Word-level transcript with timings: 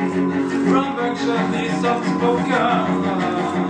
From 0.00 0.96
Berkshire, 0.96 1.46
he's 1.48 1.78
soft-spoken 1.82 3.69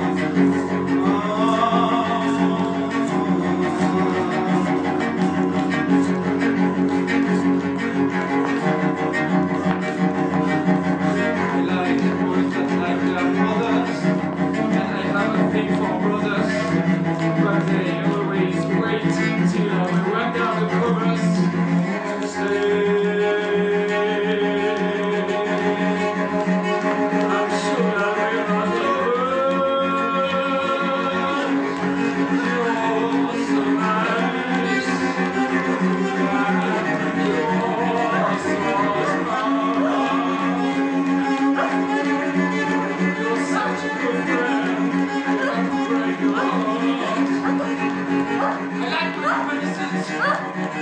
I 50.73 50.77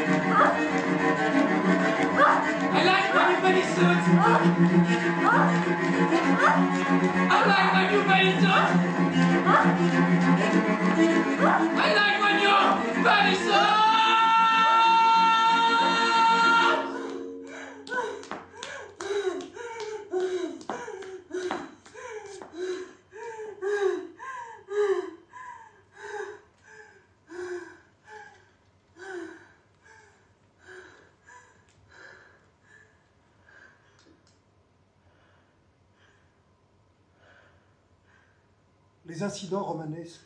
like 2.84 3.14
my 3.14 3.32
new 3.32 3.40
bunny 3.40 3.62
suit. 3.62 3.98
I 7.30 7.36
like 7.46 7.72
my 7.72 7.82
new 7.88 8.02
suit. 8.40 9.07
Les 39.08 39.22
incidents 39.22 39.64
romanesques 39.64 40.20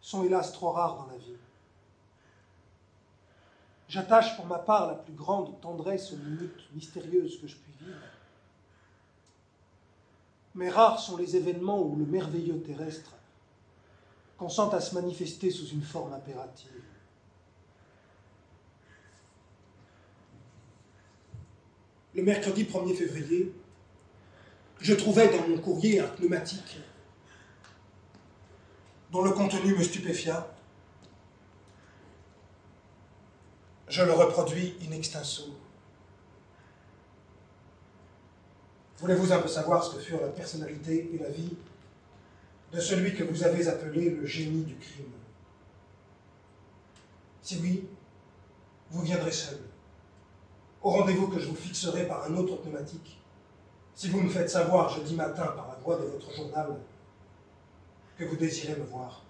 sont 0.00 0.22
hélas 0.22 0.52
trop 0.52 0.70
rares 0.70 0.96
dans 0.96 1.06
la 1.06 1.16
vie. 1.16 1.34
J'attache 3.88 4.36
pour 4.36 4.46
ma 4.46 4.58
part 4.58 4.86
la 4.86 4.94
plus 4.94 5.14
grande 5.14 5.58
tendresse 5.60 6.12
aux 6.12 6.16
minutes 6.16 6.68
mystérieuses 6.74 7.40
que 7.40 7.46
je 7.46 7.56
puis 7.56 7.72
vivre. 7.80 7.98
Mais 10.54 10.68
rares 10.68 11.00
sont 11.00 11.16
les 11.16 11.36
événements 11.36 11.82
où 11.82 11.96
le 11.96 12.04
merveilleux 12.04 12.60
terrestre 12.60 13.12
consent 14.36 14.70
à 14.70 14.80
se 14.80 14.94
manifester 14.94 15.50
sous 15.50 15.68
une 15.68 15.82
forme 15.82 16.12
impérative. 16.12 16.82
Le 22.14 22.22
mercredi 22.22 22.64
1er 22.64 22.94
février, 22.94 23.54
je 24.80 24.94
trouvais 24.94 25.28
dans 25.28 25.48
mon 25.48 25.58
courrier 25.58 26.00
un 26.00 26.08
pneumatique 26.08 26.78
dont 29.16 29.22
le 29.22 29.30
contenu 29.30 29.74
me 29.74 29.82
stupéfia. 29.82 30.46
Je 33.88 34.02
le 34.02 34.12
reproduis 34.12 34.76
in 34.86 34.92
extenso. 34.92 35.56
Voulez-vous 38.98 39.32
un 39.32 39.38
peu 39.38 39.48
savoir 39.48 39.82
ce 39.82 39.94
que 39.94 40.02
furent 40.02 40.20
la 40.20 40.28
personnalité 40.28 41.10
et 41.14 41.18
la 41.18 41.30
vie 41.30 41.56
de 42.72 42.78
celui 42.78 43.14
que 43.14 43.24
vous 43.24 43.42
avez 43.42 43.66
appelé 43.68 44.10
le 44.10 44.26
génie 44.26 44.64
du 44.64 44.76
crime? 44.76 45.12
Si 47.40 47.58
oui, 47.62 47.88
vous 48.90 49.00
viendrez 49.00 49.32
seul, 49.32 49.60
au 50.82 50.90
rendez-vous 50.90 51.28
que 51.28 51.40
je 51.40 51.48
vous 51.48 51.56
fixerai 51.56 52.06
par 52.06 52.24
un 52.24 52.36
autre 52.36 52.56
pneumatique, 52.56 53.18
si 53.94 54.10
vous 54.10 54.20
me 54.20 54.28
faites 54.28 54.50
savoir 54.50 54.90
jeudi 54.90 55.14
matin 55.14 55.46
par 55.46 55.68
la 55.68 55.76
voix 55.76 55.96
de 55.96 56.04
votre 56.04 56.30
journal 56.34 56.76
que 58.16 58.24
vous 58.24 58.36
désirez 58.36 58.74
me 58.74 58.84
voir. 58.84 59.22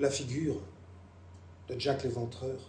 La 0.00 0.10
figure 0.10 0.60
de 1.68 1.78
Jack 1.78 2.04
l'Éventreur 2.04 2.60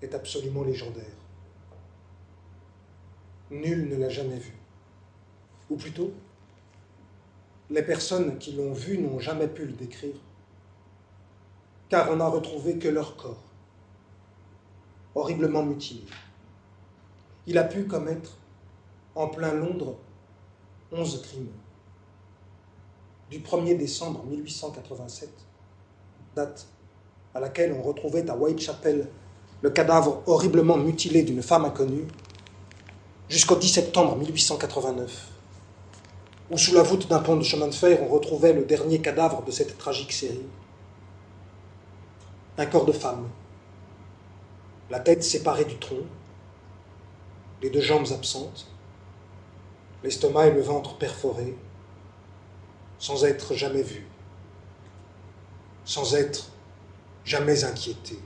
est 0.00 0.14
absolument 0.14 0.64
légendaire. 0.64 1.04
Nul 3.50 3.88
ne 3.88 3.96
l'a 3.96 4.08
jamais 4.08 4.38
vu. 4.38 4.54
Ou 5.68 5.76
plutôt, 5.76 6.12
les 7.68 7.82
personnes 7.82 8.38
qui 8.38 8.52
l'ont 8.52 8.72
vu 8.72 8.98
n'ont 8.98 9.20
jamais 9.20 9.46
pu 9.46 9.66
le 9.66 9.72
décrire, 9.72 10.16
car 11.92 12.10
on 12.10 12.16
n'a 12.16 12.26
retrouvé 12.26 12.78
que 12.78 12.88
leur 12.88 13.16
corps, 13.16 13.42
horriblement 15.14 15.62
mutilé. 15.62 16.04
Il 17.46 17.58
a 17.58 17.64
pu 17.64 17.84
commettre, 17.84 18.38
en 19.14 19.28
plein 19.28 19.52
Londres, 19.52 19.98
onze 20.90 21.20
crimes. 21.20 21.52
Du 23.30 23.40
1er 23.40 23.76
décembre 23.76 24.24
1887, 24.24 25.28
date 26.34 26.66
à 27.34 27.40
laquelle 27.40 27.74
on 27.74 27.82
retrouvait 27.82 28.30
à 28.30 28.36
Whitechapel 28.38 29.06
le 29.60 29.68
cadavre 29.68 30.22
horriblement 30.24 30.78
mutilé 30.78 31.22
d'une 31.22 31.42
femme 31.42 31.66
inconnue, 31.66 32.08
jusqu'au 33.28 33.56
10 33.56 33.68
septembre 33.68 34.16
1889, 34.16 35.28
où 36.52 36.56
sous 36.56 36.74
la 36.74 36.82
voûte 36.82 37.06
d'un 37.08 37.18
pont 37.18 37.36
de 37.36 37.42
chemin 37.42 37.68
de 37.68 37.74
fer 37.74 38.02
on 38.02 38.08
retrouvait 38.08 38.54
le 38.54 38.64
dernier 38.64 39.02
cadavre 39.02 39.44
de 39.44 39.50
cette 39.50 39.76
tragique 39.76 40.12
série. 40.12 40.46
Corps 42.66 42.84
de 42.84 42.92
femme, 42.92 43.28
la 44.90 45.00
tête 45.00 45.24
séparée 45.24 45.64
du 45.64 45.78
tronc, 45.78 46.04
les 47.60 47.70
deux 47.70 47.80
jambes 47.80 48.06
absentes, 48.12 48.66
l'estomac 50.02 50.46
et 50.48 50.52
le 50.52 50.60
ventre 50.60 50.96
perforés, 50.96 51.56
sans 52.98 53.24
être 53.24 53.54
jamais 53.54 53.82
vus, 53.82 54.06
sans 55.84 56.14
être 56.14 56.50
jamais 57.24 57.64
inquiétés. 57.64 58.20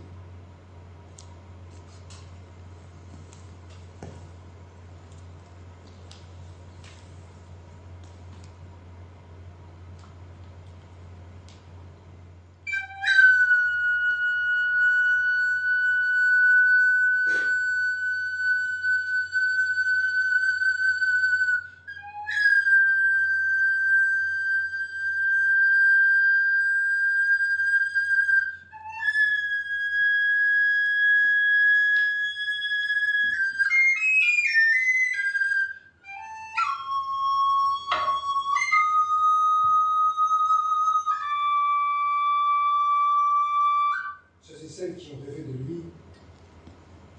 Qui 44.94 45.12
ont 45.12 45.26
rêvé 45.26 45.42
de 45.42 45.52
lui, 45.52 45.82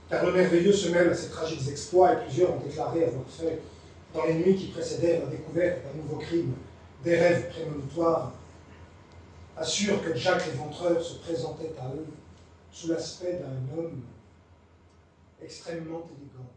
car 0.10 0.26
le 0.26 0.32
merveilleux 0.32 0.72
se 0.72 0.90
mêle 0.90 1.10
à 1.10 1.14
ces 1.14 1.30
tragiques 1.30 1.68
exploits 1.68 2.14
et 2.14 2.26
plusieurs 2.26 2.54
ont 2.54 2.60
déclaré 2.60 3.04
avoir 3.04 3.28
fait, 3.28 3.62
dans 4.14 4.24
les 4.26 4.36
nuits 4.36 4.56
qui 4.56 4.68
précédèrent 4.68 5.26
la 5.26 5.32
découverte 5.32 5.82
d'un 5.84 6.02
nouveau 6.02 6.16
crime, 6.18 6.54
des 7.04 7.18
rêves 7.18 7.50
prémonitoires, 7.50 8.32
assurent 9.58 10.02
que 10.02 10.16
Jack 10.16 10.46
l'éventreur 10.48 11.02
se 11.02 11.16
présentait 11.16 11.74
à 11.80 11.88
eux 11.94 12.08
sous 12.72 12.88
l'aspect 12.88 13.34
d'un 13.34 13.78
homme 13.78 14.02
extrêmement 15.42 16.08
élégant. 16.18 16.50